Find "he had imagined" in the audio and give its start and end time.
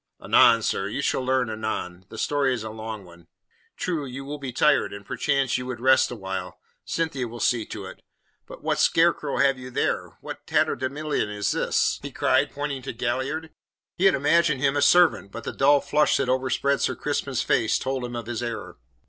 13.95-14.59